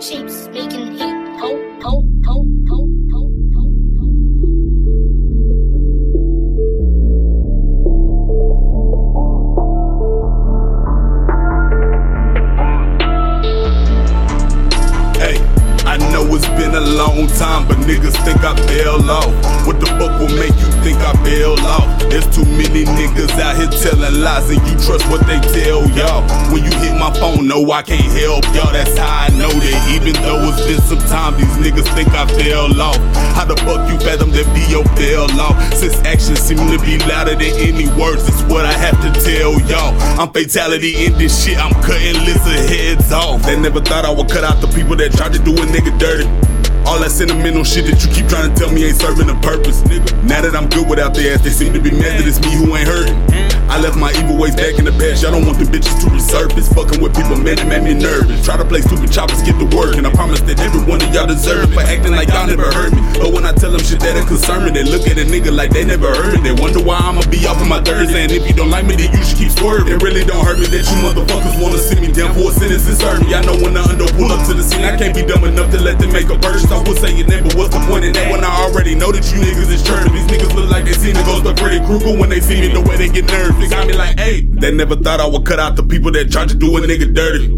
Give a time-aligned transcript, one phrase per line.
[0.00, 1.40] shapes making hate.
[1.40, 1.48] Ho,
[1.82, 2.90] ho, ho, ho,
[16.32, 19.66] it's been a long time, but niggas think I fell off.
[19.66, 22.02] What the fuck will make you think I fell off?
[22.12, 22.59] It's too many
[23.30, 26.22] niggas out here telling lies, and you trust what they tell y'all.
[26.52, 28.72] When you hit my phone, no, I can't help y'all.
[28.72, 32.26] That's how I know that even though it's been some time, these niggas think I
[32.26, 32.98] fell off.
[33.34, 35.56] How the fuck you fathom that VO fell off?
[35.74, 39.60] Since actions seem to be louder than any words, it's what I have to tell
[39.68, 39.94] y'all.
[40.20, 43.42] I'm fatality in this shit, I'm cutting lizard heads off.
[43.42, 45.96] They never thought I would cut out the people that tried to do a nigga
[45.98, 46.28] dirty.
[47.00, 50.22] That sentimental shit that you keep trying to tell me ain't serving a purpose, nigga.
[50.22, 52.52] Now that I'm good without the ass, they seem to be mad that it's me
[52.52, 53.49] who ain't hurting.
[53.70, 55.22] I left my evil ways back in the past.
[55.22, 56.66] Y'all don't want the bitches to resurface.
[56.74, 58.42] Fucking with people, man, it made me nervous.
[58.42, 59.94] Try to play stupid choppers, get to work.
[59.94, 62.66] And I promise that every one of y'all deserve it for acting like y'all never
[62.66, 62.98] heard me.
[63.14, 65.54] But when I tell them shit that ain't concern me, they look at a nigga
[65.54, 66.50] like they never heard me.
[66.50, 68.26] They wonder why I'ma be off on my Thursday.
[68.26, 69.86] And if you don't like me, then you should keep swerving.
[69.86, 72.90] It really don't hurt me that you motherfuckers wanna sit me down for a sentence
[72.90, 73.38] and serve me.
[73.38, 75.70] I know when the under pull up to the scene, I can't be dumb enough
[75.70, 76.66] to let them make a verse.
[76.74, 79.14] I would say your name, but what's the point in that when I already know
[79.14, 79.38] that you
[81.86, 83.58] Krueger when they see me, the way they get nervous.
[83.58, 84.42] They got me like, hey.
[84.42, 87.14] They never thought I would cut out the people that tried to do a nigga
[87.14, 87.48] dirty.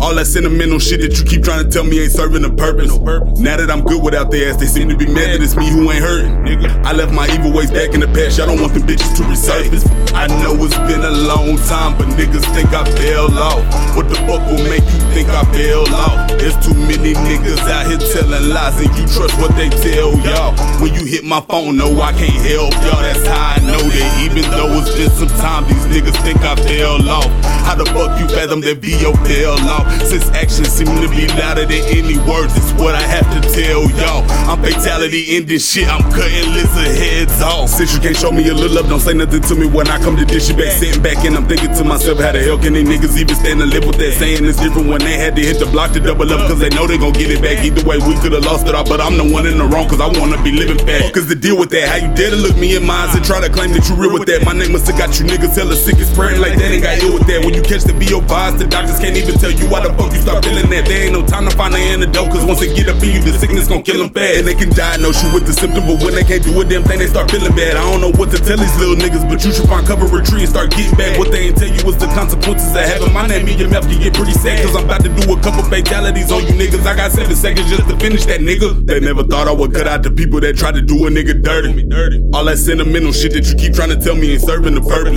[0.00, 2.92] All that sentimental shit that you keep trying to tell me ain't serving a purpose.
[3.40, 5.68] Now that I'm good without their ass, they seem to be mad that it's me
[5.68, 6.36] who ain't hurting.
[6.84, 8.38] I left my evil ways back in the past.
[8.38, 9.88] Y'all don't want them bitches to resurface.
[10.12, 13.64] I know it's been a long time, but niggas think I fell off.
[13.96, 16.28] What the fuck will make you think I fell off?
[16.36, 20.52] There's too many niggas out here telling lies, and you trust what they tell y'all.
[20.80, 23.00] When you hit my phone, no, I can't help y'all.
[23.00, 26.56] That's how I know that even though it's been some time, these niggas think I
[26.56, 27.28] fell off.
[27.64, 29.88] How the fuck you fathom that VO fell off?
[30.04, 33.88] Since actions seem to be louder than any words, it's what I have to tell
[33.96, 34.24] y'all.
[34.48, 37.68] I'm fatality in this shit, I'm cutting lizard heads off.
[37.70, 39.98] Since you can't show me a little love, don't say nothing to me when I
[39.98, 40.72] come to dish you back.
[40.72, 43.60] Sitting back and I'm thinking to myself, how the hell can they niggas even stand
[43.60, 44.12] to live with that?
[44.14, 46.70] Saying it's different when they had to hit the block to double up, cause they
[46.70, 47.64] know they gon' get it back.
[47.64, 50.00] Either way, we could've lost it all, but I'm the one in the wrong, cause
[50.00, 51.14] I wanna be living fast.
[51.14, 53.24] Cause to deal with that, how you dare to look me in my eyes and
[53.24, 54.44] try to claim that you real with that?
[54.44, 57.14] My name must've got you niggas hella sick and spreading like that ain't got ill
[57.14, 57.44] with that.
[57.44, 60.12] When you catch the VO vibes, the doctors can't even tell you why the fuck
[60.12, 60.86] you start feeling that.
[60.86, 63.22] There ain't no time to find an antidote, cause once they get up in you,
[63.22, 64.42] the sickness gon' kill them fast.
[64.42, 66.82] And they can diagnose you with the symptom, but when they can't do a damn
[66.82, 67.76] thing, they start feeling bad.
[67.76, 70.46] I don't know what to tell these little niggas, but you should find cover, retreat,
[70.46, 71.18] and start getting back.
[71.18, 73.86] What they ain't tell you was the consequences of having my name in your mouth.
[73.90, 76.86] You get pretty sad, cause I'm about to do a couple fatalities on you niggas.
[76.86, 78.86] I got seven seconds just to finish that nigga.
[78.86, 81.38] They never thought I would cut out the people that tried to do a nigga
[81.42, 81.70] dirty.
[82.32, 85.12] All that sentimental shit that you keep trying to tell me ain't serving the purpose.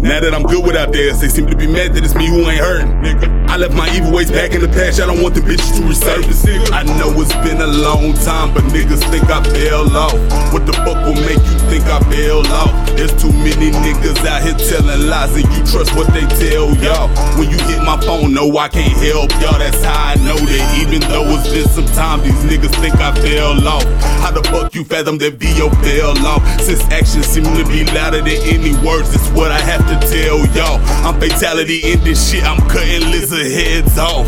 [0.00, 2.46] Now that I'm good without theirs, they seem to be mad that it's me who
[2.46, 2.88] ain't hurting.
[3.02, 3.40] Nigga.
[3.50, 5.00] I left my evil ways back in the past.
[5.00, 6.70] I don't want the bitches to resurface.
[6.70, 10.14] I know it's been a long time, but niggas think I fell off.
[10.54, 12.70] What the fuck will make you think I fell off?
[12.94, 17.10] There's too many niggas out here telling lies, and you trust what they tell y'all.
[17.34, 19.58] When you hit my phone, no, I can't help y'all.
[19.58, 23.10] That's how I know that even though it's been some time, these niggas think I
[23.18, 23.82] fell off.
[24.22, 26.46] How the fuck you fathom that VO fell off?
[26.62, 30.38] Since actions seem to be louder than any words, it's what I have to tell
[30.54, 30.80] y'all.
[31.06, 34.26] I'm fatality in this shit, I'm cutting lizard heads off.